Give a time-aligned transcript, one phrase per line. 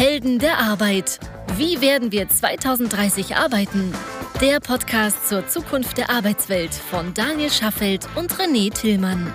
[0.00, 1.20] Helden der Arbeit.
[1.58, 3.92] Wie werden wir 2030 arbeiten?
[4.40, 9.30] Der Podcast zur Zukunft der Arbeitswelt von Daniel Schaffelt und René Tillmann.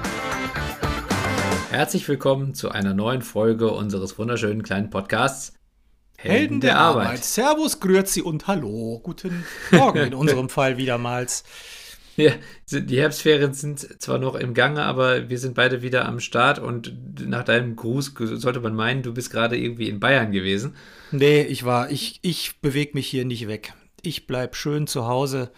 [1.70, 5.54] Herzlich willkommen zu einer neuen Folge unseres wunderschönen kleinen Podcasts
[6.18, 7.06] Helden der, der Arbeit.
[7.06, 7.24] Arbeit.
[7.24, 9.00] Servus, Grüezi und Hallo.
[9.04, 11.44] Guten Morgen in unserem Fall wiedermals.
[12.18, 12.32] Ja,
[12.72, 16.94] die Herbstferien sind zwar noch im Gange, aber wir sind beide wieder am Start und
[17.28, 20.76] nach deinem Gruß sollte man meinen, du bist gerade irgendwie in Bayern gewesen.
[21.12, 23.74] Nee, ich war, ich, ich bewege mich hier nicht weg.
[24.02, 25.52] Ich bleibe schön zu Hause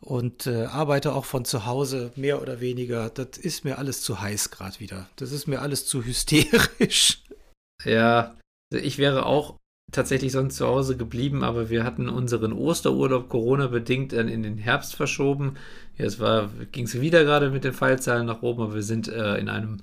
[0.00, 3.10] und äh, arbeite auch von zu Hause, mehr oder weniger.
[3.10, 5.08] Das ist mir alles zu heiß gerade wieder.
[5.16, 7.22] Das ist mir alles zu hysterisch.
[7.84, 8.36] Ja,
[8.70, 9.58] ich wäre auch
[9.92, 14.96] tatsächlich sonst zu Hause geblieben, aber wir hatten unseren Osterurlaub Corona-bedingt dann in den Herbst
[14.96, 15.56] verschoben.
[15.96, 19.08] Ja, es war, ging es wieder gerade mit den Fallzahlen nach oben, aber wir sind
[19.08, 19.82] äh, in einem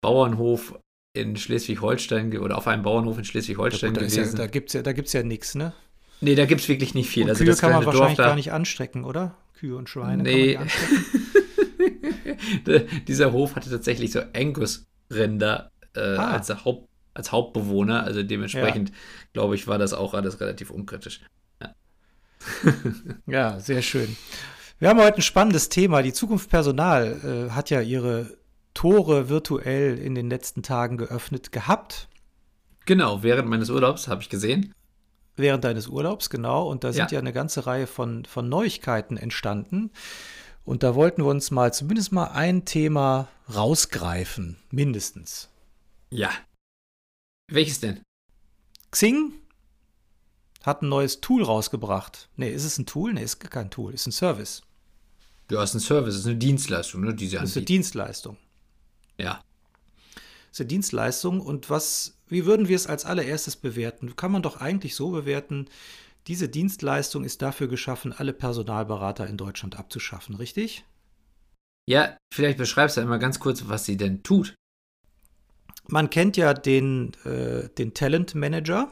[0.00, 0.78] Bauernhof
[1.14, 4.36] in Schleswig-Holstein oder auf einem Bauernhof in Schleswig-Holstein ja, gewesen.
[4.36, 5.72] Ja, da gibt es ja, ja nichts, ne?
[6.20, 7.24] Nee, da gibt es wirklich nicht viel.
[7.24, 9.36] Und also Kühe kann man wahrscheinlich gar nicht anstrecken, oder?
[9.54, 10.54] Kühe und Schweine nee.
[10.54, 11.18] kann man anstecken.
[13.08, 16.30] Dieser Hof hatte tatsächlich so Angus-Rinder äh, ah.
[16.32, 16.87] als Haupt
[17.18, 18.04] als Hauptbewohner.
[18.04, 18.94] Also dementsprechend, ja.
[19.34, 21.20] glaube ich, war das auch alles relativ unkritisch.
[21.60, 21.74] Ja.
[23.26, 24.16] ja, sehr schön.
[24.78, 26.02] Wir haben heute ein spannendes Thema.
[26.02, 28.38] Die Zukunft Personal äh, hat ja ihre
[28.72, 32.08] Tore virtuell in den letzten Tagen geöffnet gehabt.
[32.86, 34.72] Genau, während meines Urlaubs habe ich gesehen.
[35.36, 36.68] Während deines Urlaubs, genau.
[36.68, 39.90] Und da sind ja, ja eine ganze Reihe von, von Neuigkeiten entstanden.
[40.64, 45.48] Und da wollten wir uns mal zumindest mal ein Thema rausgreifen, mindestens.
[46.10, 46.30] Ja,
[47.48, 48.00] welches denn?
[48.90, 49.32] Xing
[50.62, 52.28] hat ein neues Tool rausgebracht.
[52.36, 53.12] Nee, ist es ein Tool?
[53.12, 54.62] Nee, ist kein Tool, ist ein Service.
[55.50, 57.36] Ja, ist ein Service, ist eine Dienstleistung, ne, die sie.
[57.36, 58.36] Ist eine Dienstleistung.
[59.16, 59.42] Ja.
[60.52, 64.16] Ist eine Dienstleistung und was, wie würden wir es als allererstes bewerten?
[64.16, 65.68] Kann man doch eigentlich so bewerten,
[66.26, 70.84] diese Dienstleistung ist dafür geschaffen, alle Personalberater in Deutschland abzuschaffen, richtig?
[71.88, 74.54] Ja, vielleicht beschreibst du einmal ganz kurz, was sie denn tut.
[75.90, 78.90] Man kennt ja den, äh, den Talent Manager,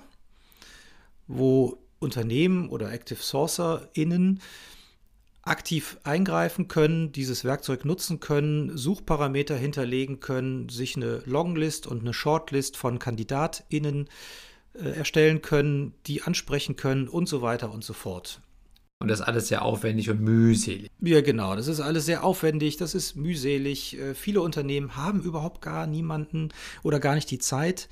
[1.26, 4.40] wo Unternehmen oder Active SourcerInnen
[5.42, 12.14] aktiv eingreifen können, dieses Werkzeug nutzen können, Suchparameter hinterlegen können, sich eine Longlist und eine
[12.14, 14.08] Shortlist von KandidatInnen
[14.74, 18.40] äh, erstellen können, die ansprechen können und so weiter und so fort.
[18.98, 20.90] Und das ist alles sehr aufwendig und mühselig.
[21.00, 21.54] Ja, genau.
[21.54, 23.98] Das ist alles sehr aufwendig, das ist mühselig.
[23.98, 26.48] Äh, viele Unternehmen haben überhaupt gar niemanden
[26.82, 27.88] oder gar nicht die Zeit,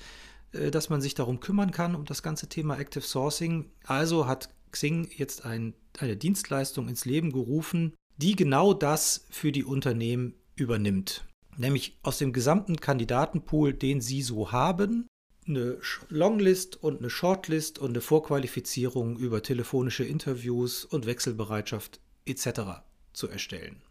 [0.52, 3.70] äh, dass man sich darum kümmern kann, um das ganze Thema Active Sourcing.
[3.84, 9.64] Also hat Xing jetzt ein, eine Dienstleistung ins Leben gerufen, die genau das für die
[9.64, 11.24] Unternehmen übernimmt.
[11.56, 15.06] Nämlich aus dem gesamten Kandidatenpool, den sie so haben,
[15.46, 15.78] eine
[16.08, 22.82] Longlist und eine Shortlist und eine Vorqualifizierung über telefonische Interviews und Wechselbereitschaft etc.
[23.12, 23.82] zu erstellen.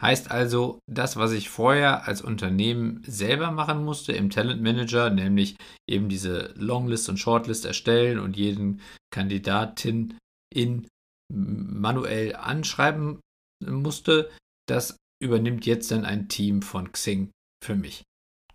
[0.00, 5.56] Heißt also, das, was ich vorher als Unternehmen selber machen musste im Talent Manager, nämlich
[5.88, 8.80] eben diese Longlist und Shortlist erstellen und jeden
[9.12, 10.16] Kandidatin
[10.54, 10.86] in
[11.32, 13.20] manuell anschreiben
[13.64, 14.30] musste,
[14.68, 17.30] das übernimmt jetzt dann ein Team von Xing
[17.64, 18.04] für mich.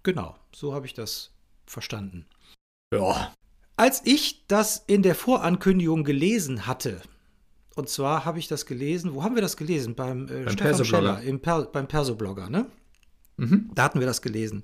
[0.01, 1.32] Genau, so habe ich das
[1.73, 2.25] verstanden.
[2.93, 3.33] Ja.
[3.75, 7.01] Als ich das in der Vorankündigung gelesen hatte,
[7.75, 9.95] und zwar habe ich das gelesen, wo haben wir das gelesen?
[9.95, 12.67] Beim, äh, beim Stefan Scheller, im per, beim Persoblogger, ne?
[13.37, 13.71] Mhm.
[13.73, 14.63] Da hatten wir das gelesen.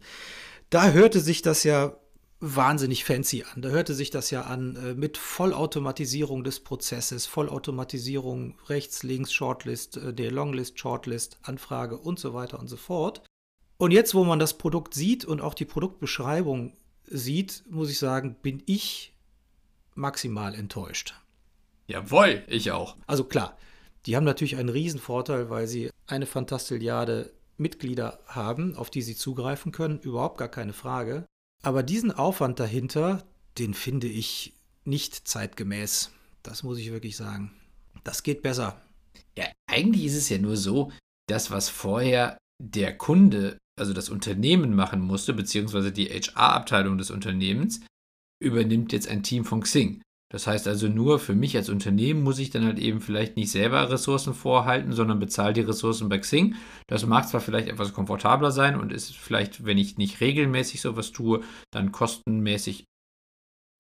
[0.70, 1.98] Da hörte sich das ja
[2.40, 3.62] wahnsinnig fancy an.
[3.62, 9.98] Da hörte sich das ja an äh, mit Vollautomatisierung des Prozesses, Vollautomatisierung rechts, links, Shortlist,
[9.98, 13.24] äh, der Longlist, Shortlist, Anfrage und so weiter und so fort.
[13.78, 16.74] Und jetzt, wo man das Produkt sieht und auch die Produktbeschreibung
[17.10, 19.14] sieht, muss ich sagen, bin ich
[19.96, 21.16] maximal enttäuscht.
[21.88, 22.96] Jawohl, ich auch.
[23.08, 23.58] Also klar,
[24.06, 29.72] die haben natürlich einen Riesenvorteil, weil sie eine Fantastilliarde Mitglieder haben, auf die sie zugreifen
[29.72, 31.26] können, überhaupt gar keine Frage.
[31.62, 33.24] Aber diesen Aufwand dahinter,
[33.58, 34.54] den finde ich
[34.86, 36.12] nicht zeitgemäß.
[36.42, 37.52] Das muss ich wirklich sagen.
[38.04, 38.82] Das geht besser.
[39.38, 40.92] Ja, eigentlich ist es ja nur so,
[41.28, 47.82] das, was vorher der Kunde also das Unternehmen machen musste, beziehungsweise die HR-Abteilung des Unternehmens,
[48.42, 50.02] übernimmt jetzt ein Team von Xing.
[50.32, 53.50] Das heißt also nur für mich als Unternehmen muss ich dann halt eben vielleicht nicht
[53.50, 56.56] selber Ressourcen vorhalten, sondern bezahle die Ressourcen bei Xing.
[56.88, 61.12] Das mag zwar vielleicht etwas komfortabler sein und ist vielleicht, wenn ich nicht regelmäßig sowas
[61.12, 62.86] tue, dann kostenmäßig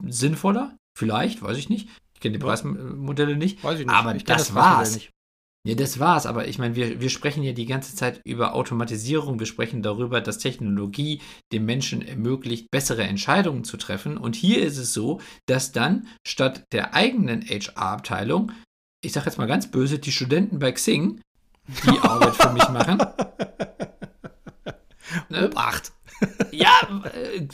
[0.03, 0.75] sinnvoller.
[0.97, 1.87] Vielleicht, weiß ich nicht.
[2.15, 3.63] Ich kenne die Preismodelle nicht.
[3.63, 3.95] Weiß ich nicht.
[3.95, 4.99] Aber das, das war's.
[5.69, 9.37] Ja, das war's, aber ich meine, wir, wir sprechen ja die ganze Zeit über Automatisierung,
[9.37, 11.21] wir sprechen darüber, dass Technologie
[11.53, 14.17] dem Menschen ermöglicht, bessere Entscheidungen zu treffen.
[14.17, 18.51] Und hier ist es so, dass dann statt der eigenen HR-Abteilung,
[19.01, 21.21] ich sage jetzt mal ganz böse, die Studenten bei Xing
[21.85, 22.97] die Arbeit für mich machen.
[25.29, 25.49] ne?
[25.51, 25.91] Obacht!
[26.51, 27.47] ja, äh,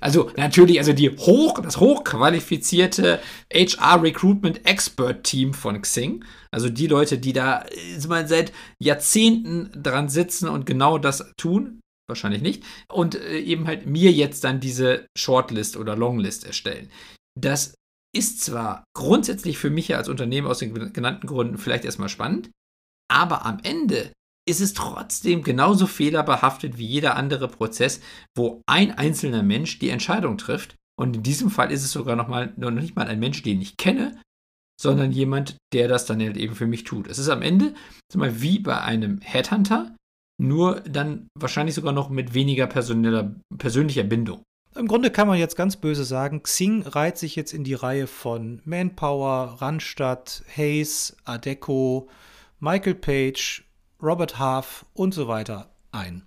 [0.00, 3.20] also natürlich, also die hoch, das hochqualifizierte
[3.52, 7.64] HR Recruitment Expert Team von Xing, also die Leute, die da
[8.08, 13.86] mal, seit Jahrzehnten dran sitzen und genau das tun, wahrscheinlich nicht, und äh, eben halt
[13.86, 16.90] mir jetzt dann diese Shortlist oder Longlist erstellen.
[17.38, 17.74] Das
[18.12, 22.50] ist zwar grundsätzlich für mich als Unternehmen aus den genannten Gründen vielleicht erstmal spannend,
[23.08, 24.12] aber am Ende
[24.50, 28.00] ist es trotzdem genauso fehlerbehaftet wie jeder andere Prozess,
[28.36, 30.76] wo ein einzelner Mensch die Entscheidung trifft.
[30.98, 33.62] Und in diesem Fall ist es sogar noch, mal, noch nicht mal ein Mensch, den
[33.62, 34.20] ich kenne,
[34.80, 37.06] sondern jemand, der das dann halt eben für mich tut.
[37.06, 37.74] Es ist am Ende
[38.14, 39.94] mal, wie bei einem Headhunter,
[40.38, 44.42] nur dann wahrscheinlich sogar noch mit weniger persönlicher Bindung.
[44.76, 48.06] Im Grunde kann man jetzt ganz böse sagen, Xing reiht sich jetzt in die Reihe
[48.06, 52.08] von Manpower, Randstadt, Hayes, Adeco,
[52.60, 53.64] Michael Page,
[54.02, 56.26] Robert Half und so weiter ein.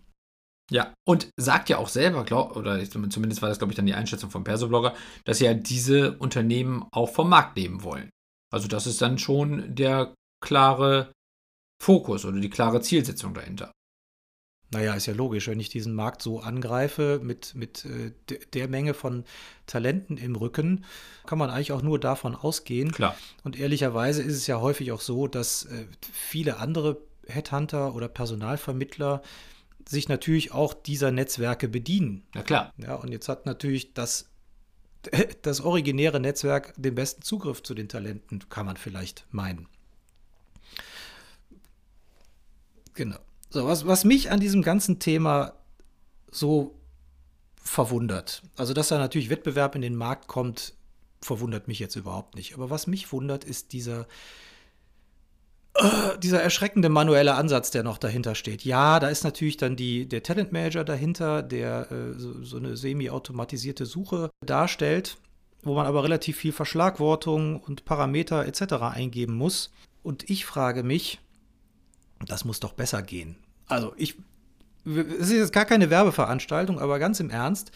[0.72, 3.94] Ja, und sagt ja auch selber, glaub, oder zumindest war das, glaube ich, dann die
[3.94, 8.10] Einschätzung vom Persoblogger, dass ja diese Unternehmen auch vom Markt leben wollen.
[8.52, 11.12] Also das ist dann schon der klare
[11.81, 13.72] Fokus oder die klare Zielsetzung dahinter.
[14.72, 18.12] Naja, ist ja logisch, wenn ich diesen Markt so angreife mit, mit äh,
[18.54, 19.24] der Menge von
[19.68, 20.86] Talenten im Rücken,
[21.28, 22.92] kann man eigentlich auch nur davon ausgehen.
[22.92, 23.16] Klar.
[23.44, 29.22] Und ehrlicherweise ist es ja häufig auch so, dass äh, viele andere Headhunter oder Personalvermittler
[29.88, 32.24] sich natürlich auch dieser Netzwerke bedienen.
[32.34, 32.74] Na klar.
[32.78, 34.30] Ja, und jetzt hat natürlich das,
[35.42, 39.68] das originäre Netzwerk den besten Zugriff zu den Talenten, kann man vielleicht meinen.
[42.94, 43.18] Genau.
[43.50, 45.54] So, was, was mich an diesem ganzen Thema
[46.31, 46.80] so
[47.56, 50.74] verwundert, also dass da natürlich Wettbewerb in den Markt kommt,
[51.22, 52.54] verwundert mich jetzt überhaupt nicht.
[52.54, 54.08] Aber was mich wundert, ist dieser,
[55.75, 58.64] äh, dieser erschreckende manuelle Ansatz, der noch dahinter steht.
[58.64, 62.78] Ja, da ist natürlich dann die, der Talent Manager dahinter, der äh, so, so eine
[62.78, 65.18] semi-automatisierte Suche darstellt,
[65.64, 68.74] wo man aber relativ viel Verschlagwortung und Parameter etc.
[68.81, 69.72] eingeben muss.
[70.04, 71.20] Und ich frage mich,
[72.25, 73.38] das muss doch besser gehen.
[73.68, 74.16] Also ich,
[74.86, 77.72] es ist jetzt gar keine Werbeveranstaltung, aber ganz im Ernst,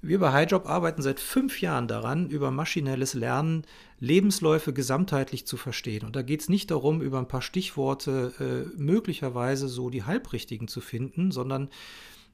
[0.00, 3.64] wir bei HighJob arbeiten seit fünf Jahren daran, über maschinelles Lernen
[3.98, 6.04] Lebensläufe gesamtheitlich zu verstehen.
[6.04, 10.68] Und da geht es nicht darum, über ein paar Stichworte äh, möglicherweise so die halbrichtigen
[10.68, 11.68] zu finden, sondern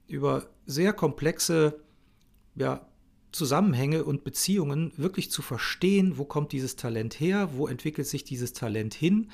[0.06, 1.80] über sehr komplexe
[2.54, 2.86] ja,
[3.32, 8.52] Zusammenhänge und Beziehungen wirklich zu verstehen, wo kommt dieses Talent her, wo entwickelt sich dieses
[8.52, 9.30] Talent hin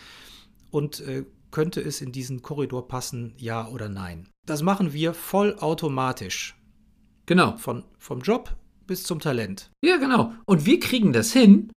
[0.71, 4.29] und äh, könnte es in diesen Korridor passen, ja oder nein.
[4.47, 6.60] Das machen wir vollautomatisch.
[7.31, 7.56] Genau.
[7.59, 8.56] Von, vom Job
[8.88, 9.71] bis zum Talent.
[9.85, 10.35] Ja, genau.
[10.47, 11.71] Und wir kriegen das hin.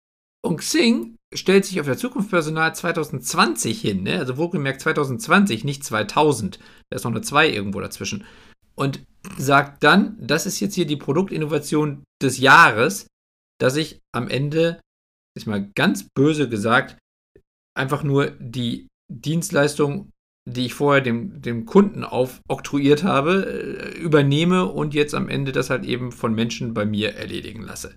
[0.43, 4.01] Und Xing stellt sich auf der Zukunftspersonal 2020 hin.
[4.01, 4.17] Ne?
[4.17, 6.57] Also wohlgemerkt 2020, nicht 2000.
[6.89, 8.25] Da ist noch eine 2 irgendwo dazwischen.
[8.73, 9.05] Und
[9.37, 13.05] sagt dann, das ist jetzt hier die Produktinnovation des Jahres,
[13.61, 14.81] dass ich am Ende,
[15.37, 16.97] ist mal ganz böse gesagt,
[17.77, 20.09] einfach nur die Dienstleistung,
[20.45, 25.69] die ich vorher dem, dem Kunden aufoktroyiert habe, äh, übernehme und jetzt am Ende das
[25.69, 27.95] halt eben von Menschen bei mir erledigen lasse.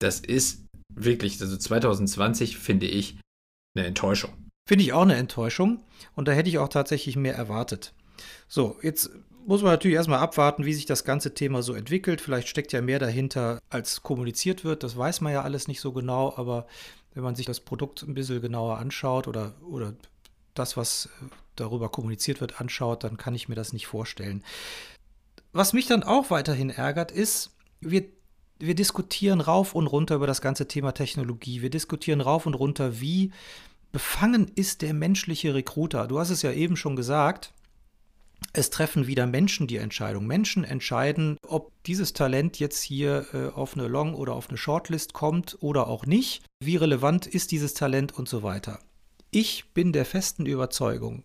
[0.00, 0.64] Das ist
[0.94, 3.18] wirklich, also 2020 finde ich
[3.76, 4.30] eine Enttäuschung.
[4.66, 5.82] Finde ich auch eine Enttäuschung
[6.14, 7.92] und da hätte ich auch tatsächlich mehr erwartet.
[8.48, 9.10] So, jetzt
[9.46, 12.20] muss man natürlich erstmal abwarten, wie sich das ganze Thema so entwickelt.
[12.20, 14.82] Vielleicht steckt ja mehr dahinter, als kommuniziert wird.
[14.82, 16.66] Das weiß man ja alles nicht so genau, aber
[17.14, 19.94] wenn man sich das Produkt ein bisschen genauer anschaut oder, oder
[20.54, 21.08] das, was
[21.60, 24.42] darüber kommuniziert wird, anschaut, dann kann ich mir das nicht vorstellen.
[25.52, 27.50] Was mich dann auch weiterhin ärgert, ist,
[27.80, 28.04] wir,
[28.58, 31.62] wir diskutieren rauf und runter über das ganze Thema Technologie.
[31.62, 33.32] Wir diskutieren rauf und runter, wie
[33.92, 36.06] befangen ist der menschliche Recruiter.
[36.06, 37.52] Du hast es ja eben schon gesagt.
[38.52, 40.26] Es treffen wieder Menschen die Entscheidung.
[40.26, 45.12] Menschen entscheiden, ob dieses Talent jetzt hier äh, auf eine Long- oder auf eine Shortlist
[45.12, 46.42] kommt oder auch nicht.
[46.62, 48.80] Wie relevant ist dieses Talent und so weiter.
[49.30, 51.24] Ich bin der festen Überzeugung,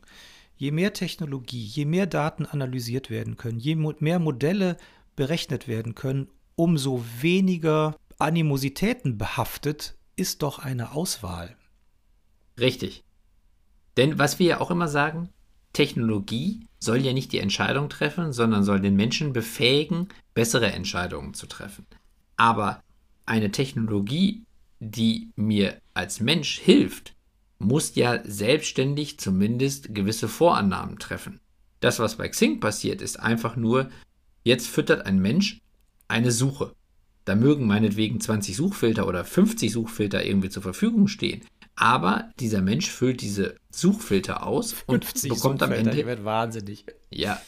[0.58, 4.78] je mehr Technologie, je mehr Daten analysiert werden können, je mehr Modelle
[5.16, 11.56] berechnet werden können, umso weniger Animositäten behaftet ist doch eine Auswahl.
[12.60, 13.04] Richtig.
[13.98, 15.30] Denn was wir ja auch immer sagen,
[15.74, 21.48] Technologie soll ja nicht die Entscheidung treffen, sondern soll den Menschen befähigen, bessere Entscheidungen zu
[21.48, 21.86] treffen.
[22.38, 22.82] Aber
[23.26, 24.44] eine Technologie,
[24.80, 27.15] die mir als Mensch hilft,
[27.60, 31.40] musst ja selbstständig zumindest gewisse Vorannahmen treffen.
[31.80, 33.90] Das, was bei Xing passiert, ist einfach nur,
[34.44, 35.62] jetzt füttert ein Mensch
[36.08, 36.74] eine Suche.
[37.26, 41.42] Da mögen meinetwegen 20 Suchfilter oder 50 Suchfilter irgendwie zur Verfügung stehen.
[41.76, 46.00] Aber dieser Mensch füllt diese Suchfilter aus und bekommt am Ende.
[46.00, 46.86] Ich werde wahnsinnig.
[47.10, 47.42] Ja,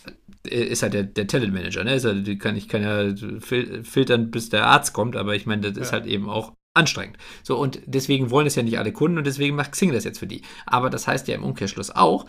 [0.46, 2.00] äh, ist halt der, der Talent Manager, ne?
[2.02, 3.14] Halt, kann, ich kann ja
[3.84, 7.18] filtern, bis der Arzt kommt, aber ich meine, das ist halt eben auch anstrengend.
[7.44, 10.20] So, und deswegen wollen es ja nicht alle Kunden und deswegen macht Xing das jetzt
[10.20, 10.44] für die.
[10.66, 12.26] Aber das heißt ja im Umkehrschluss auch,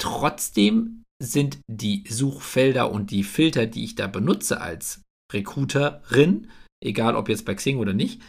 [0.00, 6.50] trotzdem sind die Suchfelder und die Filter, die ich da benutze als Recruiterin,
[6.82, 8.22] egal ob jetzt bei Xing oder nicht,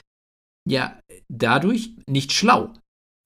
[0.70, 2.74] ja dadurch nicht schlau,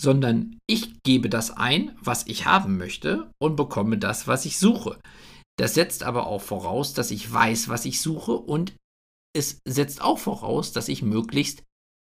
[0.01, 4.99] sondern ich gebe das ein, was ich haben möchte und bekomme das, was ich suche.
[5.57, 8.75] Das setzt aber auch voraus, dass ich weiß, was ich suche und
[9.35, 11.63] es setzt auch voraus, dass ich möglichst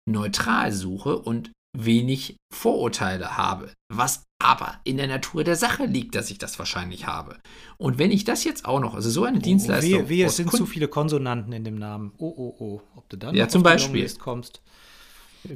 [0.09, 6.31] neutral suche und wenig Vorurteile habe, was aber in der Natur der Sache liegt, dass
[6.31, 7.39] ich das wahrscheinlich habe.
[7.79, 9.93] Und wenn ich das jetzt auch noch, also so eine oh, Dienstleistung.
[9.93, 12.13] Wehe, wehe es sind Kunden, zu viele Konsonanten in dem Namen.
[12.19, 12.83] Oh, oh, oh.
[12.97, 14.09] Ob du dann ja, zum Beispiel.
[14.19, 14.63] kommst.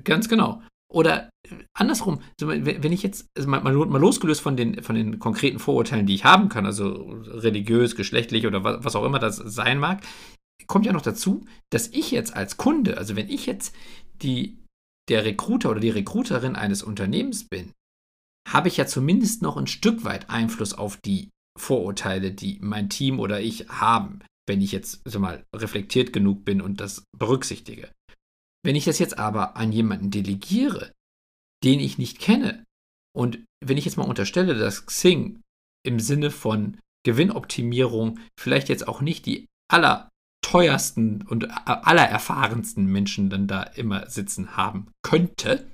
[0.05, 0.63] Ganz genau.
[0.93, 5.59] Oder äh, andersrum, wenn ich jetzt, also mal, mal, losgelöst von den, von den konkreten
[5.59, 6.93] Vorurteilen, die ich haben kann, also
[7.27, 10.03] religiös, geschlechtlich oder was, was auch immer das sein mag,
[10.67, 13.75] kommt ja noch dazu, dass ich jetzt als Kunde, also wenn ich jetzt
[14.23, 14.59] die,
[15.09, 17.73] der Recruiter oder die Recruiterin eines Unternehmens bin,
[18.49, 23.21] habe ich ja zumindest noch ein Stück weit Einfluss auf die Vorurteile, die mein Team
[23.21, 27.91] oder ich haben, wenn ich jetzt sag mal reflektiert genug bin und das berücksichtige.
[28.65, 30.93] Wenn ich das jetzt aber an jemanden delegiere,
[31.63, 32.65] den ich nicht kenne,
[33.17, 35.41] und wenn ich jetzt mal unterstelle, dass Xing
[35.87, 39.47] im Sinne von Gewinnoptimierung vielleicht jetzt auch nicht die
[40.45, 45.71] allerteuersten und allererfahrensten Menschen dann da immer sitzen haben könnte,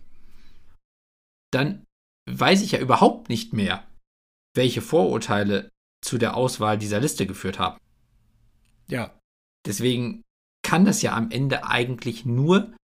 [1.53, 1.85] dann
[2.29, 3.85] weiß ich ja überhaupt nicht mehr,
[4.55, 5.71] welche Vorurteile
[6.05, 7.79] zu der Auswahl dieser Liste geführt haben.
[8.89, 9.19] Ja.
[9.67, 10.23] Deswegen
[10.65, 12.75] kann das ja am Ende eigentlich nur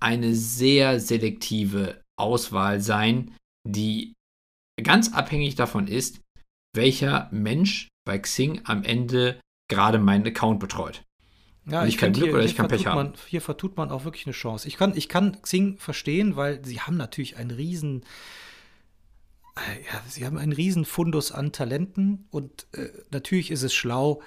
[0.00, 3.36] eine sehr selektive Auswahl sein,
[3.66, 4.14] die
[4.82, 6.20] ganz abhängig davon ist,
[6.74, 9.40] welcher Mensch bei Xing am Ende
[9.74, 11.04] gerade meinen Account betreut.
[11.66, 12.96] Ja, und ich, ich kann Glück hier, oder ich kann Pech haben.
[12.96, 14.68] Man, hier vertut man auch wirklich eine Chance.
[14.68, 18.04] Ich kann, ich kann Xing verstehen, weil sie haben natürlich einen riesen,
[19.56, 24.20] äh, ja, sie haben einen riesen Fundus an Talenten und äh, natürlich ist es schlau,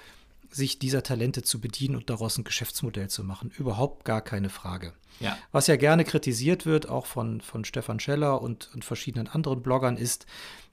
[0.50, 3.52] sich dieser Talente zu bedienen und daraus ein Geschäftsmodell zu machen.
[3.58, 4.94] Überhaupt gar keine Frage.
[5.20, 5.38] Ja.
[5.52, 9.98] Was ja gerne kritisiert wird, auch von, von Stefan Scheller und, und verschiedenen anderen Bloggern,
[9.98, 10.26] ist,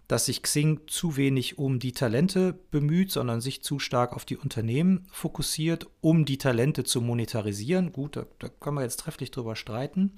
[0.09, 4.37] dass sich Xing zu wenig um die Talente bemüht, sondern sich zu stark auf die
[4.37, 7.93] Unternehmen fokussiert, um die Talente zu monetarisieren.
[7.93, 10.13] Gut, da, da kann man jetzt trefflich drüber streiten.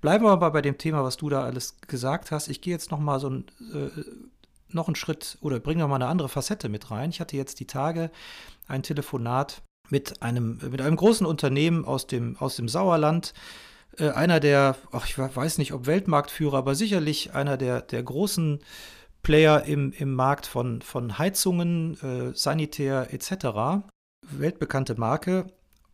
[0.00, 2.48] Bleiben wir aber bei dem Thema, was du da alles gesagt hast.
[2.48, 3.88] Ich gehe jetzt noch mal so ein, äh,
[4.68, 7.10] noch einen Schritt oder bringe noch mal eine andere Facette mit rein.
[7.10, 8.10] Ich hatte jetzt die Tage
[8.68, 13.34] ein Telefonat mit einem, mit einem großen Unternehmen aus dem, aus dem Sauerland.
[13.98, 18.60] Äh, einer der, ach, ich weiß nicht, ob Weltmarktführer, aber sicherlich einer der, der großen
[19.24, 23.84] Player im, im Markt von, von Heizungen, äh, Sanitär etc.
[24.22, 25.48] Weltbekannte Marke.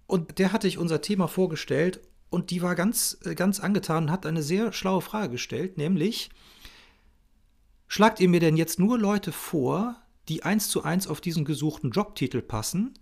[0.07, 4.11] Und der hatte ich unser Thema vorgestellt und die war ganz, äh, ganz angetan und
[4.11, 6.31] hat eine sehr schlaue Frage gestellt, nämlich,
[7.87, 9.97] schlagt ihr mir denn jetzt nur Leute vor,
[10.29, 12.95] die eins zu eins auf diesen gesuchten Jobtitel passen?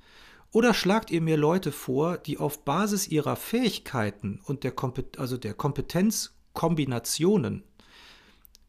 [0.50, 5.37] Oder schlagt ihr mir Leute vor, die auf Basis ihrer Fähigkeiten und der, Kompet also
[5.37, 7.64] der Kompetenzkombinationen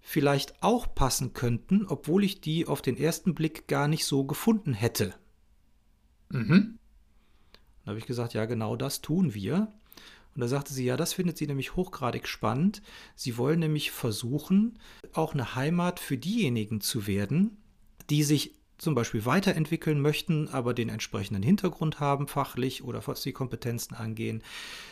[0.09, 4.73] vielleicht auch passen könnten, obwohl ich die auf den ersten Blick gar nicht so gefunden
[4.73, 5.13] hätte.
[6.29, 6.79] Mhm.
[7.83, 9.71] Dann habe ich gesagt, ja, genau das tun wir.
[10.33, 12.81] Und da sagte sie, ja, das findet sie nämlich hochgradig spannend.
[13.15, 14.79] Sie wollen nämlich versuchen,
[15.13, 17.57] auch eine Heimat für diejenigen zu werden,
[18.09, 23.33] die sich zum Beispiel weiterentwickeln möchten, aber den entsprechenden Hintergrund haben, fachlich oder was die
[23.33, 24.41] Kompetenzen angehen.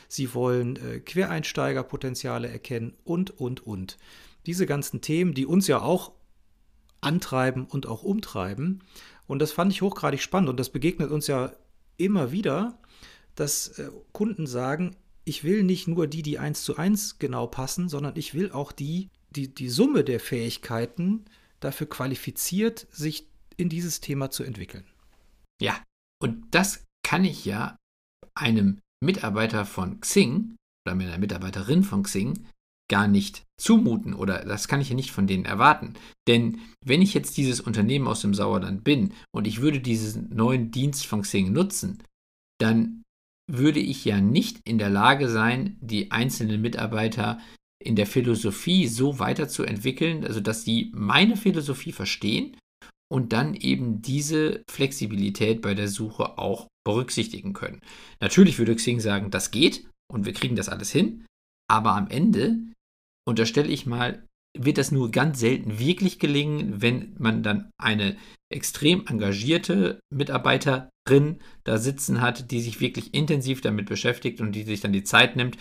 [0.10, 3.98] Sie wollen äh, Quereinsteigerpotenziale erkennen und, und, und
[4.48, 6.14] diese ganzen Themen, die uns ja auch
[7.02, 8.84] antreiben und auch umtreiben.
[9.28, 11.54] Und das fand ich hochgradig spannend und das begegnet uns ja
[11.98, 12.80] immer wieder,
[13.36, 17.90] dass äh, Kunden sagen, ich will nicht nur die, die eins zu eins genau passen,
[17.90, 21.26] sondern ich will auch die, die die Summe der Fähigkeiten
[21.60, 23.28] dafür qualifiziert, sich
[23.58, 24.86] in dieses Thema zu entwickeln.
[25.62, 25.84] Ja,
[26.22, 27.76] und das kann ich ja
[28.36, 32.46] einem Mitarbeiter von Xing oder einer Mitarbeiterin von Xing
[32.90, 35.94] gar nicht zumuten oder das kann ich ja nicht von denen erwarten.
[36.28, 40.72] Denn wenn ich jetzt dieses Unternehmen aus dem Sauerland bin und ich würde diesen neuen
[40.72, 42.04] Dienst von Xing nutzen,
[42.60, 43.04] dann
[43.50, 47.40] würde ich ja nicht in der Lage sein, die einzelnen Mitarbeiter
[47.84, 52.58] in der Philosophie so weiterzuentwickeln, also dass sie meine Philosophie verstehen
[53.10, 57.82] und dann eben diese Flexibilität bei der Suche auch berücksichtigen können.
[58.20, 61.26] Natürlich würde Xing sagen, das geht und wir kriegen das alles hin,
[61.70, 62.60] aber am Ende
[63.28, 64.26] unterstelle ich mal,
[64.58, 68.18] wird das nur ganz selten wirklich gelingen, wenn man dann eine
[68.52, 74.80] extrem engagierte Mitarbeiterin da sitzen hat, die sich wirklich intensiv damit beschäftigt und die sich
[74.80, 75.58] dann die Zeit nimmt,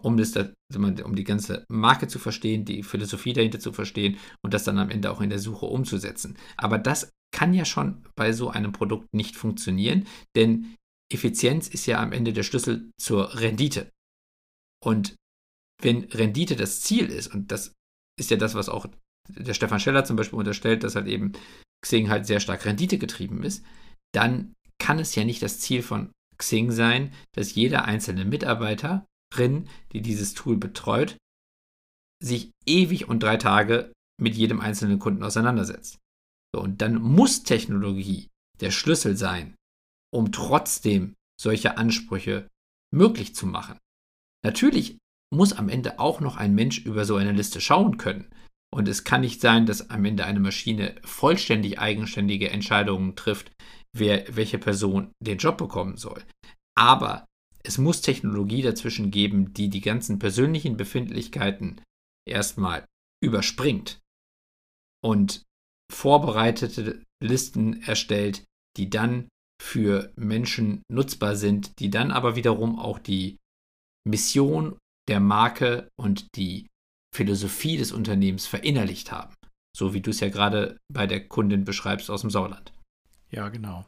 [0.00, 0.34] um, das,
[0.74, 4.90] um die ganze Marke zu verstehen, die Philosophie dahinter zu verstehen und das dann am
[4.90, 6.38] Ende auch in der Suche umzusetzen.
[6.56, 10.74] Aber das kann ja schon bei so einem Produkt nicht funktionieren, denn
[11.12, 13.90] Effizienz ist ja am Ende der Schlüssel zur Rendite.
[14.82, 15.14] Und
[15.82, 17.72] wenn Rendite das Ziel ist, und das
[18.18, 18.86] ist ja das, was auch
[19.28, 21.32] der Stefan Scheller zum Beispiel unterstellt, dass halt eben
[21.82, 23.64] Xing halt sehr stark Rendite getrieben ist,
[24.12, 30.00] dann kann es ja nicht das Ziel von Xing sein, dass jeder einzelne Mitarbeiterin, die
[30.00, 31.16] dieses Tool betreut,
[32.22, 35.98] sich ewig und drei Tage mit jedem einzelnen Kunden auseinandersetzt.
[36.54, 38.28] So, und dann muss Technologie
[38.60, 39.54] der Schlüssel sein,
[40.12, 42.48] um trotzdem solche Ansprüche
[42.92, 43.78] möglich zu machen.
[44.44, 44.98] Natürlich
[45.32, 48.30] muss am Ende auch noch ein Mensch über so eine Liste schauen können.
[48.72, 53.52] Und es kann nicht sein, dass am Ende eine Maschine vollständig eigenständige Entscheidungen trifft,
[53.96, 56.22] wer welche Person den Job bekommen soll.
[56.76, 57.26] Aber
[57.62, 61.80] es muss Technologie dazwischen geben, die die ganzen persönlichen Befindlichkeiten
[62.28, 62.84] erstmal
[63.22, 63.98] überspringt
[65.04, 65.42] und
[65.92, 68.44] vorbereitete Listen erstellt,
[68.76, 69.28] die dann
[69.60, 73.36] für Menschen nutzbar sind, die dann aber wiederum auch die
[74.06, 74.78] Mission
[75.10, 76.68] der Marke und die
[77.14, 79.34] Philosophie des Unternehmens verinnerlicht haben.
[79.76, 82.72] So wie du es ja gerade bei der Kundin beschreibst aus dem Sauerland.
[83.30, 83.86] Ja, genau.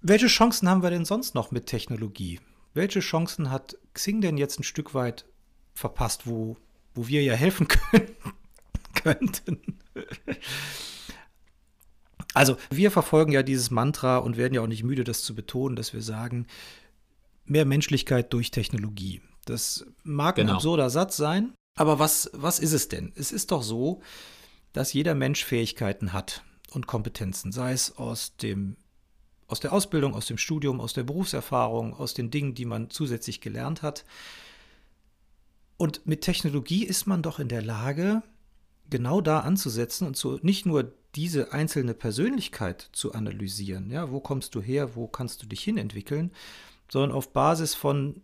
[0.00, 2.40] Welche Chancen haben wir denn sonst noch mit Technologie?
[2.72, 5.26] Welche Chancen hat Xing denn jetzt ein Stück weit
[5.74, 6.56] verpasst, wo,
[6.94, 8.16] wo wir ja helfen können,
[8.94, 9.78] könnten?
[12.32, 15.74] Also, wir verfolgen ja dieses Mantra und werden ja auch nicht müde, das zu betonen,
[15.74, 16.46] dass wir sagen,
[17.44, 19.20] mehr Menschlichkeit durch Technologie.
[19.44, 20.52] Das mag genau.
[20.52, 23.12] ein absurder Satz sein, aber was, was ist es denn?
[23.16, 24.02] Es ist doch so,
[24.72, 28.76] dass jeder Mensch Fähigkeiten hat und Kompetenzen, sei es aus dem
[29.48, 33.40] aus der Ausbildung, aus dem Studium, aus der Berufserfahrung, aus den Dingen, die man zusätzlich
[33.40, 34.04] gelernt hat.
[35.76, 38.22] Und mit Technologie ist man doch in der Lage,
[38.90, 44.54] genau da anzusetzen und so nicht nur diese einzelne Persönlichkeit zu analysieren, ja, wo kommst
[44.54, 46.32] du her, wo kannst du dich hinentwickeln,
[46.90, 48.22] sondern auf Basis von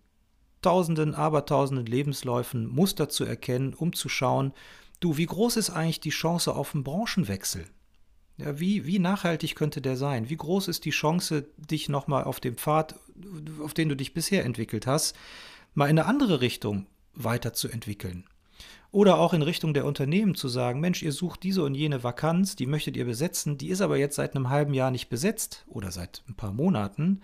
[0.67, 4.53] Tausenden, Abertausenden Lebensläufen Muster zu erkennen, um zu schauen,
[4.99, 7.67] du, wie groß ist eigentlich die Chance auf einen Branchenwechsel?
[8.37, 10.29] Ja, wie, wie nachhaltig könnte der sein?
[10.29, 12.97] Wie groß ist die Chance, dich nochmal auf dem Pfad,
[13.63, 15.15] auf den du dich bisher entwickelt hast,
[15.75, 18.25] mal in eine andere Richtung weiterzuentwickeln?
[18.91, 22.57] Oder auch in Richtung der Unternehmen zu sagen, Mensch, ihr sucht diese und jene Vakanz,
[22.57, 25.93] die möchtet ihr besetzen, die ist aber jetzt seit einem halben Jahr nicht besetzt oder
[25.93, 27.23] seit ein paar Monaten.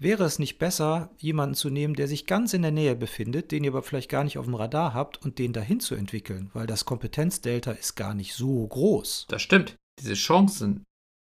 [0.00, 3.64] Wäre es nicht besser, jemanden zu nehmen, der sich ganz in der Nähe befindet, den
[3.64, 6.68] ihr aber vielleicht gar nicht auf dem Radar habt und den dahin zu entwickeln, weil
[6.68, 9.26] das Kompetenzdelta ist gar nicht so groß.
[9.28, 9.76] Das stimmt.
[10.00, 10.84] Diese Chancen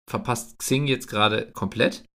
[0.10, 2.06] verpasst Xing jetzt gerade komplett,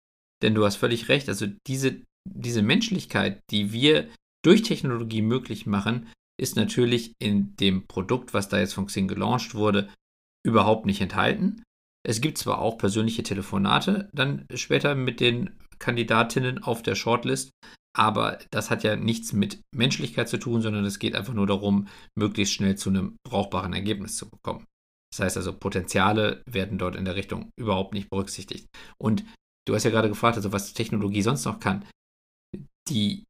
[0.43, 1.29] denn du hast völlig recht.
[1.29, 4.09] Also diese, diese Menschlichkeit, die wir
[4.45, 6.09] durch Technologie möglich machen,
[6.41, 9.89] ist natürlich in dem Produkt, was da jetzt von Xing gelauncht wurde,
[10.45, 11.63] überhaupt nicht enthalten.
[12.03, 15.51] Es gibt zwar auch persönliche Telefonate dann später mit den
[15.81, 17.51] Kandidatinnen auf der Shortlist.
[17.97, 21.89] Aber das hat ja nichts mit Menschlichkeit zu tun, sondern es geht einfach nur darum,
[22.17, 24.65] möglichst schnell zu einem brauchbaren Ergebnis zu kommen.
[25.13, 28.67] Das heißt also, Potenziale werden dort in der Richtung überhaupt nicht berücksichtigt.
[29.03, 29.25] Und
[29.67, 31.85] du hast ja gerade gefragt, also was Technologie sonst noch kann.
[32.89, 33.25] Die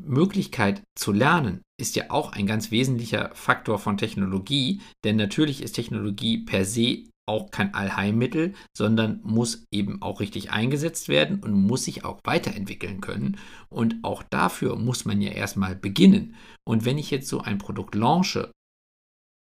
[0.00, 5.72] Möglichkeit zu lernen ist ja auch ein ganz wesentlicher Faktor von Technologie, denn natürlich ist
[5.72, 11.84] Technologie per se auch kein Allheilmittel, sondern muss eben auch richtig eingesetzt werden und muss
[11.84, 13.38] sich auch weiterentwickeln können.
[13.68, 16.36] Und auch dafür muss man ja erstmal beginnen.
[16.64, 18.50] Und wenn ich jetzt so ein Produkt launche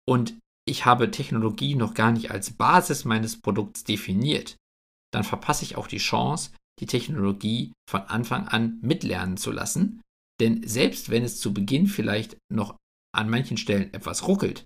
[0.07, 4.55] und ich habe Technologie noch gar nicht als Basis meines Produkts definiert,
[5.13, 10.01] dann verpasse ich auch die Chance, die Technologie von Anfang an mitlernen zu lassen.
[10.39, 12.77] Denn selbst wenn es zu Beginn vielleicht noch
[13.15, 14.65] an manchen Stellen etwas ruckelt,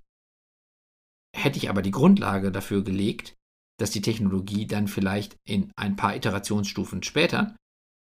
[1.34, 3.34] Hätte ich aber die Grundlage dafür gelegt,
[3.78, 7.56] dass die Technologie dann vielleicht in ein paar Iterationsstufen später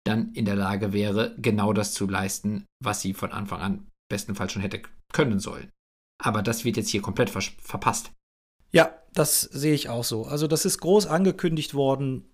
[0.06, 4.52] dann in der Lage wäre, genau das zu leisten, was sie von Anfang an bestenfalls
[4.52, 4.82] schon hätte
[5.14, 5.70] können sollen.
[6.22, 8.12] Aber das wird jetzt hier komplett ver verpasst.
[8.72, 10.26] Ja, das sehe ich auch so.
[10.26, 12.26] Also das ist groß angekündigt worden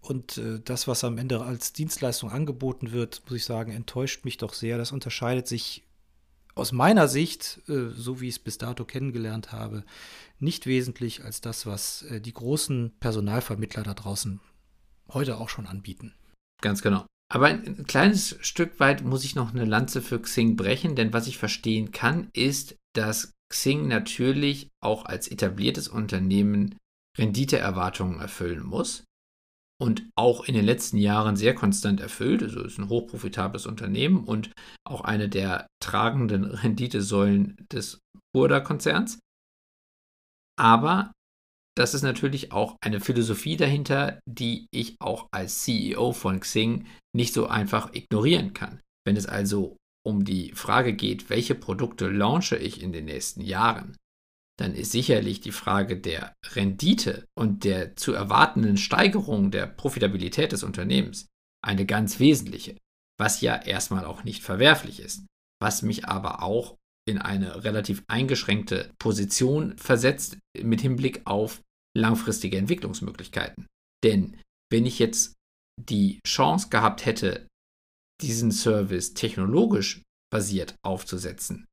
[0.00, 4.36] und äh, das, was am Ende als Dienstleistung angeboten wird, muss ich sagen, enttäuscht mich
[4.36, 4.76] doch sehr.
[4.76, 5.84] Das unterscheidet sich
[6.54, 9.84] aus meiner Sicht, äh, so wie ich es bis dato kennengelernt habe,
[10.38, 14.40] nicht wesentlich als das, was äh, die großen Personalvermittler da draußen
[15.08, 16.14] heute auch schon anbieten.
[16.60, 17.06] Ganz genau.
[17.32, 21.26] Aber ein kleines Stück weit muss ich noch eine Lanze für Xing brechen, denn was
[21.26, 26.76] ich verstehen kann, ist, dass Xing natürlich auch als etabliertes Unternehmen
[27.16, 29.04] Renditeerwartungen erfüllen muss
[29.84, 32.42] und auch in den letzten Jahren sehr konstant erfüllt.
[32.42, 34.50] Also ist ein hochprofitables Unternehmen und
[34.82, 37.98] auch eine der tragenden Renditesäulen des
[38.34, 39.18] Burda-Konzerns.
[40.58, 41.12] Aber
[41.76, 47.34] das ist natürlich auch eine Philosophie dahinter, die ich auch als CEO von Xing nicht
[47.34, 48.80] so einfach ignorieren kann.
[49.04, 53.96] Wenn es also um die Frage geht, welche Produkte launche ich in den nächsten Jahren,
[54.58, 60.62] dann ist sicherlich die Frage der Rendite und der zu erwartenden Steigerung der Profitabilität des
[60.62, 61.26] Unternehmens
[61.64, 62.76] eine ganz wesentliche,
[63.18, 65.26] was ja erstmal auch nicht verwerflich ist,
[65.60, 71.60] was mich aber auch in eine relativ eingeschränkte Position versetzt mit Hinblick auf
[71.96, 73.66] langfristige Entwicklungsmöglichkeiten.
[74.02, 74.40] Denn
[74.70, 75.34] wenn ich jetzt
[75.80, 77.46] die Chance gehabt hätte,
[78.22, 81.66] diesen Service technologisch basiert aufzusetzen,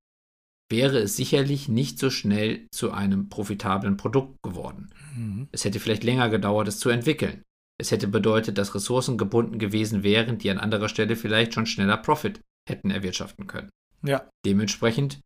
[0.72, 4.90] wäre es sicherlich nicht so schnell zu einem profitablen Produkt geworden.
[5.16, 5.48] Mhm.
[5.52, 7.44] Es hätte vielleicht länger gedauert, es zu entwickeln.
[7.80, 11.98] Es hätte bedeutet, dass Ressourcen gebunden gewesen wären, die an anderer Stelle vielleicht schon schneller
[11.98, 13.70] Profit hätten erwirtschaften können.
[14.04, 14.28] Ja.
[14.46, 15.20] Dementsprechend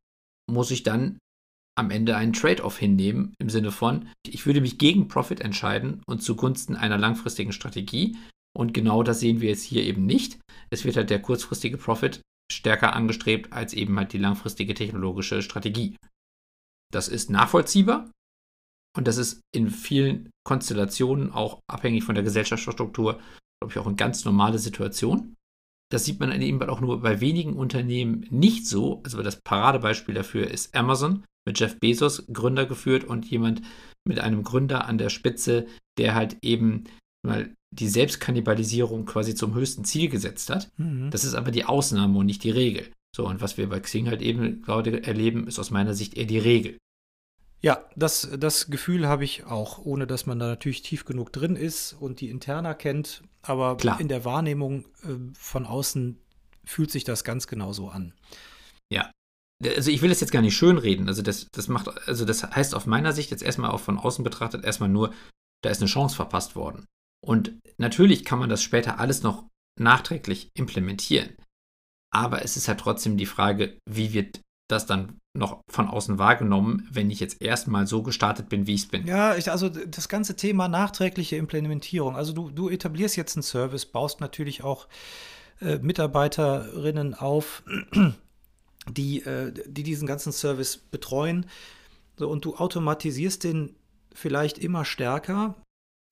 [0.49, 1.17] muss ich dann
[1.77, 6.23] am Ende einen Trade-off hinnehmen im Sinne von, ich würde mich gegen Profit entscheiden und
[6.23, 8.15] zugunsten einer langfristigen Strategie.
[8.55, 10.39] Und genau das sehen wir jetzt hier eben nicht.
[10.69, 15.95] Es wird halt der kurzfristige Profit stärker angestrebt als eben halt die langfristige technologische Strategie.
[16.91, 18.12] Das ist nachvollziehbar
[18.95, 23.19] und das ist in vielen Konstellationen auch abhängig von der Gesellschaftsstruktur,
[23.60, 25.36] glaube ich, auch eine ganz normale Situation.
[25.91, 29.01] Das sieht man eben auch nur bei wenigen Unternehmen nicht so.
[29.03, 33.62] Also das Paradebeispiel dafür ist Amazon mit Jeff Bezos, Gründer geführt und jemand
[34.08, 36.86] mit einem Gründer an der Spitze, der halt eben
[37.25, 40.69] mal die Selbstkannibalisierung quasi zum höchsten Ziel gesetzt hat.
[40.77, 41.11] Mhm.
[41.11, 42.91] Das ist aber die Ausnahme und nicht die Regel.
[43.15, 46.25] So, und was wir bei Xing halt eben gerade erleben, ist aus meiner Sicht eher
[46.25, 46.77] die Regel.
[47.61, 51.55] Ja, das, das Gefühl habe ich auch, ohne dass man da natürlich tief genug drin
[51.55, 53.23] ist und die Interna kennt.
[53.41, 53.99] Aber Klar.
[53.99, 56.19] in der Wahrnehmung äh, von außen
[56.65, 58.13] fühlt sich das ganz genauso an.
[58.91, 59.11] Ja.
[59.63, 61.07] Also ich will das jetzt gar nicht schönreden.
[61.07, 64.23] Also das, das macht, also das heißt auf meiner Sicht jetzt erstmal auch von außen
[64.23, 65.13] betrachtet erstmal nur,
[65.63, 66.85] da ist eine Chance verpasst worden.
[67.25, 71.35] Und natürlich kann man das später alles noch nachträglich implementieren.
[72.13, 76.88] Aber es ist halt trotzdem die Frage, wie wird das dann noch von außen wahrgenommen,
[76.89, 79.05] wenn ich jetzt erstmal so gestartet bin, wie ich es bin.
[79.05, 82.15] Ja, ich, also das ganze Thema nachträgliche Implementierung.
[82.15, 84.88] Also du, du etablierst jetzt einen Service, baust natürlich auch
[85.61, 87.63] äh, Mitarbeiterinnen auf,
[88.89, 91.47] die, äh, die diesen ganzen Service betreuen.
[92.17, 93.75] So, und du automatisierst den
[94.13, 95.55] vielleicht immer stärker,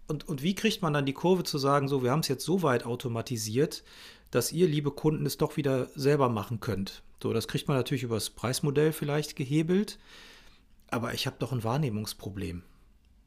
[0.07, 2.45] und, und wie kriegt man dann die Kurve zu sagen, so, wir haben es jetzt
[2.45, 3.83] so weit automatisiert,
[4.31, 7.03] dass ihr, liebe Kunden, es doch wieder selber machen könnt?
[7.21, 9.97] So, das kriegt man natürlich über das Preismodell vielleicht gehebelt,
[10.89, 12.63] aber ich habe doch ein Wahrnehmungsproblem,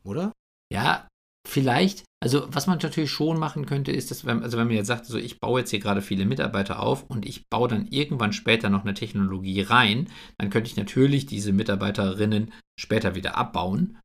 [0.05, 0.33] oder?
[0.73, 1.09] Ja,
[1.49, 2.05] vielleicht.
[2.23, 5.07] Also, was man natürlich schon machen könnte, ist, dass, wenn, also wenn man jetzt sagt,
[5.07, 8.69] so, ich baue jetzt hier gerade viele Mitarbeiter auf und ich baue dann irgendwann später
[8.69, 10.09] noch eine Technologie rein,
[10.39, 13.99] dann könnte ich natürlich diese Mitarbeiterinnen später wieder abbauen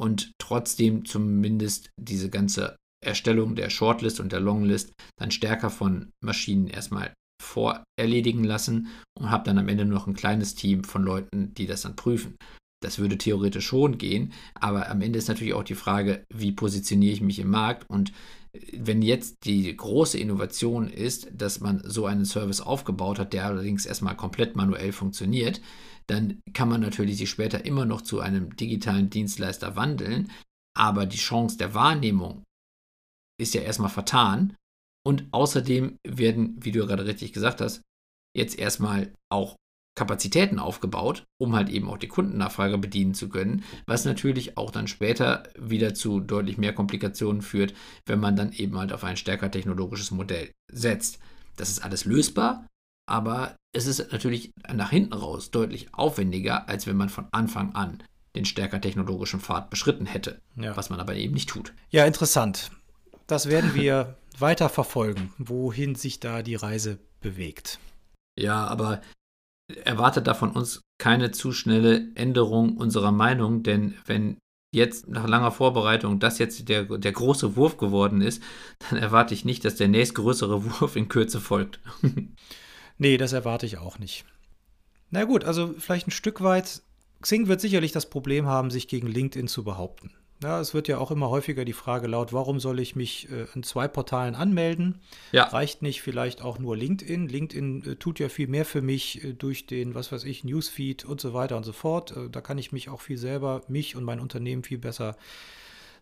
[0.00, 6.66] und trotzdem zumindest diese ganze Erstellung der Shortlist und der Longlist dann stärker von Maschinen
[6.66, 11.54] erstmal vorerledigen lassen und habe dann am Ende nur noch ein kleines Team von Leuten,
[11.54, 12.36] die das dann prüfen.
[12.86, 17.12] Das würde theoretisch schon gehen, aber am Ende ist natürlich auch die Frage, wie positioniere
[17.14, 18.12] ich mich im Markt und
[18.72, 23.86] wenn jetzt die große Innovation ist, dass man so einen Service aufgebaut hat, der allerdings
[23.86, 25.60] erstmal komplett manuell funktioniert,
[26.06, 30.30] dann kann man natürlich sich später immer noch zu einem digitalen Dienstleister wandeln,
[30.78, 32.44] aber die Chance der Wahrnehmung
[33.40, 34.54] ist ja erstmal vertan.
[35.04, 37.82] Und außerdem werden, wie du gerade richtig gesagt hast,
[38.36, 39.56] jetzt erstmal auch
[39.96, 44.86] Kapazitäten aufgebaut, um halt eben auch die Kundennachfrage bedienen zu können, was natürlich auch dann
[44.86, 49.50] später wieder zu deutlich mehr Komplikationen führt, wenn man dann eben halt auf ein stärker
[49.50, 51.18] technologisches Modell setzt.
[51.56, 52.66] Das ist alles lösbar,
[53.08, 58.02] aber es ist natürlich nach hinten raus deutlich aufwendiger, als wenn man von Anfang an
[58.34, 60.76] den stärker technologischen Pfad beschritten hätte, ja.
[60.76, 61.72] was man aber eben nicht tut.
[61.88, 62.70] Ja, interessant.
[63.26, 67.78] Das werden wir weiter verfolgen, wohin sich da die Reise bewegt.
[68.38, 69.00] Ja, aber
[69.84, 74.38] erwartet da von uns keine zu schnelle Änderung unserer Meinung, denn wenn
[74.74, 78.42] jetzt nach langer Vorbereitung das jetzt der, der große Wurf geworden ist,
[78.90, 81.80] dann erwarte ich nicht, dass der nächstgrößere Wurf in Kürze folgt.
[82.98, 84.24] Nee, das erwarte ich auch nicht.
[85.10, 86.80] Na gut, also vielleicht ein Stück weit.
[87.20, 90.14] Xing wird sicherlich das Problem haben, sich gegen LinkedIn zu behaupten.
[90.42, 93.46] Ja, es wird ja auch immer häufiger die Frage laut, warum soll ich mich äh,
[93.54, 95.00] in zwei Portalen anmelden?
[95.32, 95.44] Ja.
[95.44, 97.28] Reicht nicht vielleicht auch nur LinkedIn?
[97.28, 101.06] LinkedIn äh, tut ja viel mehr für mich äh, durch den, was weiß ich, Newsfeed
[101.06, 102.14] und so weiter und so fort.
[102.14, 105.16] Äh, da kann ich mich auch viel selber, mich und mein Unternehmen viel besser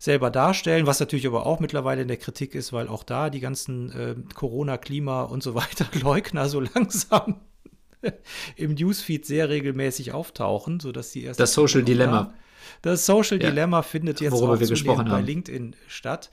[0.01, 3.41] selber darstellen, was natürlich aber auch mittlerweile in der Kritik ist, weil auch da die
[3.41, 7.41] ganzen äh, Corona, Klima und so weiter Leugner so langsam
[8.57, 11.39] im Newsfeed sehr regelmäßig auftauchen, sodass die erst.
[11.39, 12.35] Das Social Dilemma.
[12.83, 13.51] Das Social ja.
[13.51, 15.21] Dilemma findet jetzt Worüber auch gesprochen bei.
[15.21, 16.31] LinkedIn statt.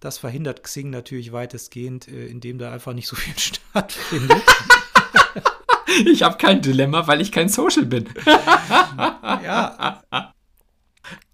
[0.00, 4.42] Das verhindert Xing natürlich weitestgehend, äh, indem da einfach nicht so viel stattfindet.
[6.06, 8.08] ich habe kein Dilemma, weil ich kein Social bin.
[8.26, 10.02] ja.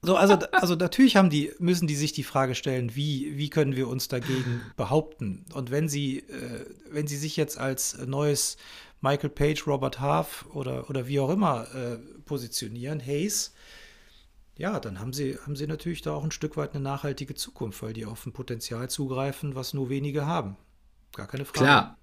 [0.03, 3.75] So, also, also natürlich haben die, müssen die sich die Frage stellen, wie, wie können
[3.75, 5.45] wir uns dagegen behaupten?
[5.55, 8.57] Und wenn sie, äh, wenn sie sich jetzt als neues
[9.01, 13.55] Michael Page, Robert Half oder, oder wie auch immer äh, positionieren, Hayes,
[14.59, 17.83] ja, dann haben sie, haben sie natürlich da auch ein Stück weit eine nachhaltige Zukunft,
[17.83, 20.57] weil die auf ein Potenzial zugreifen, was nur wenige haben.
[21.15, 21.59] Gar keine Frage.
[21.61, 21.99] Klar.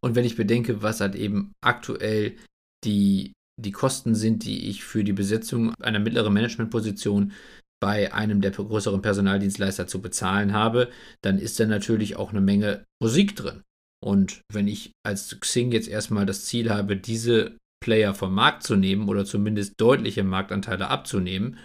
[0.00, 2.36] Und wenn ich bedenke, was halt eben aktuell
[2.84, 7.32] die, die Kosten sind, die ich für die Besetzung einer mittleren Managementposition
[7.80, 10.90] bei einem der größeren Personaldienstleister zu bezahlen habe,
[11.22, 13.62] dann ist da natürlich auch eine Menge Musik drin.
[14.04, 18.76] Und wenn ich als Xing jetzt erstmal das Ziel habe, diese Player vom Markt zu
[18.76, 21.58] nehmen oder zumindest deutliche Marktanteile abzunehmen,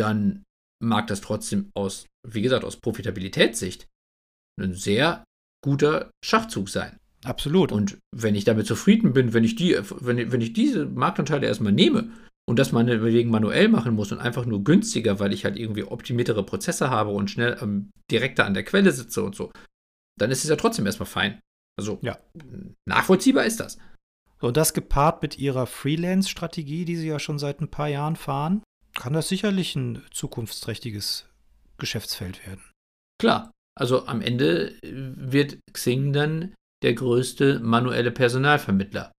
[0.00, 0.42] dann
[0.82, 3.86] mag das trotzdem aus, wie gesagt, aus Profitabilitätssicht
[4.60, 5.24] ein sehr
[5.62, 6.98] guter Schachzug sein.
[7.24, 7.70] Absolut.
[7.70, 11.72] Und wenn ich damit zufrieden bin, wenn ich, die, wenn, wenn ich diese Marktanteile erstmal
[11.72, 12.10] nehme
[12.48, 16.44] und das meinetwegen manuell machen muss und einfach nur günstiger, weil ich halt irgendwie optimiertere
[16.44, 19.52] Prozesse habe und schnell ähm, direkter an der Quelle sitze und so,
[20.18, 21.40] dann ist es ja trotzdem erstmal fein.
[21.78, 22.18] Also ja.
[22.88, 23.78] nachvollziehbar ist das.
[24.40, 28.62] Und das gepaart mit ihrer Freelance-Strategie, die sie ja schon seit ein paar Jahren fahren,
[29.00, 31.26] kann das sicherlich ein zukunftsträchtiges
[31.78, 32.62] Geschäftsfeld werden.
[33.18, 39.10] Klar, also am Ende wird Xing dann der größte manuelle Personalvermittler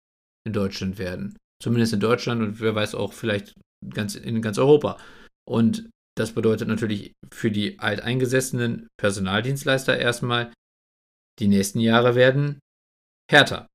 [0.46, 1.36] in Deutschland werden.
[1.62, 3.54] Zumindest in Deutschland und wer weiß auch vielleicht
[3.88, 4.98] ganz, in ganz Europa.
[5.48, 10.52] Und das bedeutet natürlich für die alteingesessenen Personaldienstleister erstmal,
[11.38, 12.58] die nächsten Jahre werden
[13.30, 13.66] härter,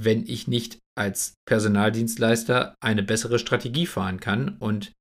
[0.00, 4.92] wenn ich nicht als Personaldienstleister eine bessere Strategie fahren kann und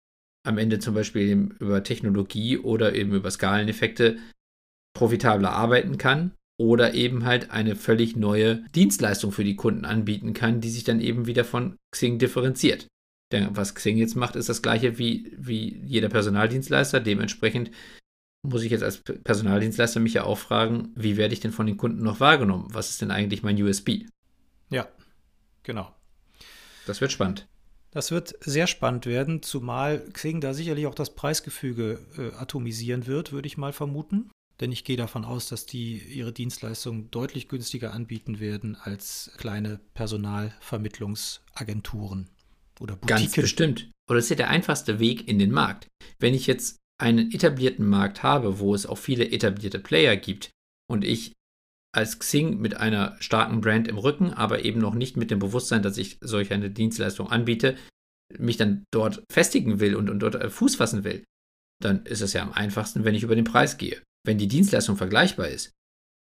[0.44, 4.18] am Ende zum Beispiel über Technologie oder eben über Skaleneffekte
[4.94, 10.62] profitabler arbeiten kann oder eben halt eine völlig neue Dienstleistung für die Kunden anbieten kann,
[10.62, 12.88] die sich dann eben wieder von Xing differenziert.
[13.32, 17.00] Denn was Xing jetzt macht, ist das gleiche wie, wie jeder Personaldienstleister.
[17.00, 17.72] Dementsprechend
[18.44, 21.78] muss ich jetzt als Personaldienstleister mich ja auch fragen, wie werde ich denn von den
[21.78, 22.68] Kunden noch wahrgenommen?
[22.70, 24.06] Was ist denn eigentlich mein USB?
[24.70, 24.88] Ja,
[25.64, 25.96] genau.
[26.86, 27.48] Das wird spannend.
[27.94, 33.32] Das wird sehr spannend werden, zumal Xing da sicherlich auch das Preisgefüge äh, atomisieren wird,
[33.32, 34.32] würde ich mal vermuten.
[34.60, 39.80] Denn ich gehe davon aus, dass die ihre Dienstleistungen deutlich günstiger anbieten werden als kleine
[39.94, 42.30] Personalvermittlungsagenturen
[42.80, 43.24] oder Boutiquen.
[43.24, 43.92] Ganz bestimmt.
[44.10, 45.88] Oder ist ja der einfachste Weg in den Markt.
[46.20, 50.52] Wenn ich jetzt einen etablierten Markt habe, wo es auch viele etablierte Player gibt
[50.90, 51.34] und ich
[51.94, 55.84] als Xing mit einer starken Brand im Rücken, aber eben noch nicht mit dem Bewusstsein,
[55.84, 57.78] dass ich solch eine Dienstleistung anbiete,
[58.38, 61.24] mich dann dort festigen will und, und dort äh, Fuß fassen will,
[61.82, 64.02] dann ist es ja am einfachsten, wenn ich über den Preis gehe.
[64.26, 65.72] Wenn die Dienstleistung vergleichbar ist,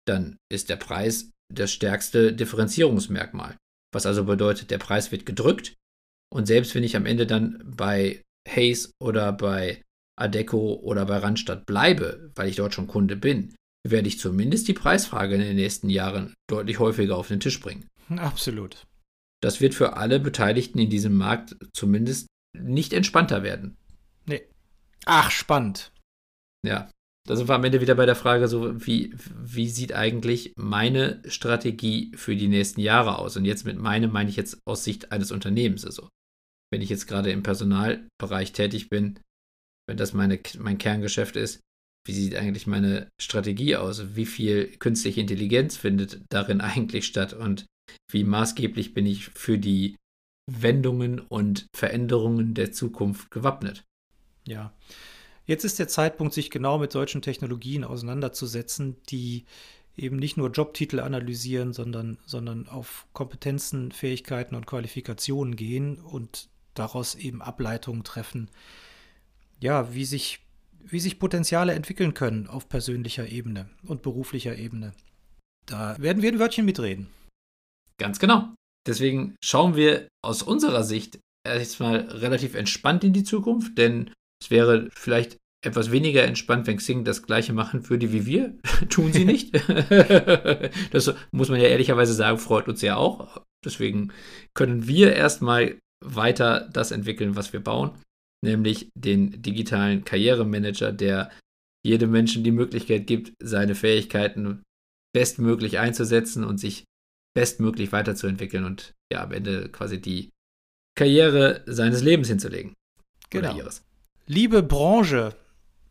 [0.08, 3.56] dann ist der Preis das stärkste Differenzierungsmerkmal.
[3.94, 5.76] Was also bedeutet, der Preis wird gedrückt
[6.34, 9.84] und selbst wenn ich am Ende dann bei Hayes oder bei
[10.20, 13.54] Adeco oder bei Randstadt bleibe, weil ich dort schon Kunde bin,
[13.86, 17.88] werde ich zumindest die Preisfrage in den nächsten Jahren deutlich häufiger auf den Tisch bringen.
[18.10, 18.86] Absolut.
[19.42, 23.76] Das wird für alle Beteiligten in diesem Markt zumindest nicht entspannter werden.
[24.26, 24.48] Nee.
[25.06, 25.92] Ach, spannend.
[26.66, 26.90] Ja.
[27.26, 31.22] Da sind wir am Ende wieder bei der Frage, so wie, wie sieht eigentlich meine
[31.26, 33.38] Strategie für die nächsten Jahre aus?
[33.38, 35.86] Und jetzt mit meine meine ich jetzt aus Sicht eines Unternehmens.
[35.86, 36.10] Also,
[36.72, 39.20] wenn ich jetzt gerade im Personalbereich tätig bin,
[39.88, 41.62] wenn das meine, mein Kerngeschäft ist,
[42.06, 44.16] wie sieht eigentlich meine Strategie aus?
[44.16, 47.34] Wie viel künstliche Intelligenz findet darin eigentlich statt?
[47.34, 47.66] Und
[48.12, 49.96] wie maßgeblich bin ich für die
[50.52, 53.84] Wendungen und Veränderungen der Zukunft gewappnet?
[54.46, 54.74] Ja.
[55.46, 59.46] Jetzt ist der Zeitpunkt, sich genau mit solchen Technologien auseinanderzusetzen, die
[59.96, 67.16] eben nicht nur Jobtitel analysieren, sondern, sondern auf Kompetenzen, Fähigkeiten und Qualifikationen gehen und daraus
[67.16, 68.50] eben Ableitungen treffen,
[69.60, 70.43] ja, wie sich
[70.86, 74.94] wie sich Potenziale entwickeln können auf persönlicher Ebene und beruflicher Ebene.
[75.66, 77.08] Da werden wir ein Wörtchen mitreden.
[77.98, 78.54] Ganz genau.
[78.88, 84.90] Deswegen schauen wir aus unserer Sicht erstmal relativ entspannt in die Zukunft, denn es wäre
[84.94, 88.58] vielleicht etwas weniger entspannt, wenn Xing das gleiche machen würde wie wir.
[88.90, 89.54] Tun sie nicht.
[90.92, 93.42] das muss man ja ehrlicherweise sagen, freut uns ja auch.
[93.64, 94.12] Deswegen
[94.54, 97.92] können wir erstmal weiter das entwickeln, was wir bauen,
[98.44, 101.32] nämlich den digitalen Karrieremanager, der
[101.86, 104.62] jedem Menschen die Möglichkeit gibt, seine Fähigkeiten
[105.14, 106.84] bestmöglich einzusetzen und sich
[107.36, 110.30] bestmöglich weiterzuentwickeln und ja am Ende quasi die
[110.96, 112.74] Karriere seines Lebens hinzulegen.
[113.30, 113.58] Genau.
[114.28, 115.36] Liebe Branche,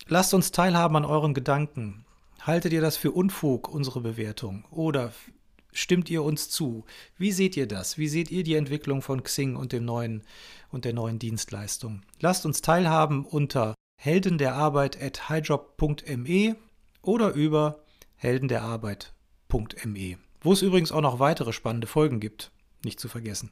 [0.07, 2.05] lasst uns teilhaben an euren Gedanken.
[2.39, 4.65] Haltet ihr das für Unfug, unsere Bewertung?
[4.71, 5.11] Oder
[5.73, 6.85] stimmt ihr uns zu?
[7.17, 7.97] Wie seht ihr das?
[7.97, 10.23] Wie seht ihr die Entwicklung von Xing und dem neuen
[10.69, 12.01] und der neuen Dienstleistung?
[12.19, 16.55] Lasst uns teilhaben unter heldenderarbeit@highjob.me
[17.01, 17.83] oder über
[18.15, 22.51] heldenderarbeit.me, wo es übrigens auch noch weitere spannende Folgen gibt,
[22.83, 23.51] nicht zu vergessen.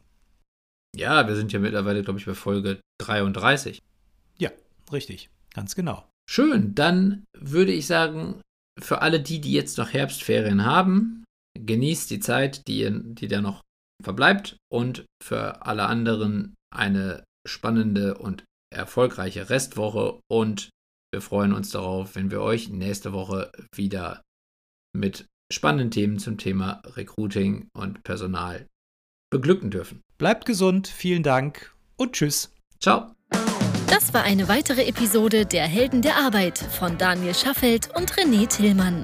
[0.95, 3.79] Ja, wir sind ja mittlerweile, glaube ich, bei Folge 33.
[4.37, 4.51] Ja,
[4.91, 6.05] richtig, ganz genau.
[6.29, 8.41] Schön, dann würde ich sagen,
[8.79, 11.20] für alle die, die jetzt noch Herbstferien haben,
[11.59, 13.61] genießt die Zeit, die, die da noch
[14.03, 20.69] verbleibt und für alle anderen eine spannende und erfolgreiche Restwoche und
[21.13, 24.21] wir freuen uns darauf, wenn wir euch nächste Woche wieder
[24.95, 28.67] mit spannenden Themen zum Thema Recruiting und Personal
[29.29, 30.01] beglücken dürfen.
[30.17, 32.53] Bleibt gesund, vielen Dank und tschüss.
[32.79, 33.11] Ciao.
[33.87, 39.03] Das war eine weitere Episode der Helden der Arbeit von Daniel Schaffelt und René Tillmann.